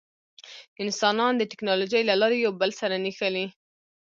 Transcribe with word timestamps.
انسانان 0.83 1.33
د 1.37 1.41
ټکنالوجۍ 1.51 2.01
له 2.09 2.15
لارې 2.21 2.37
یو 2.45 2.51
بل 2.61 2.71
سره 2.81 2.95
نښلي. 3.03 3.45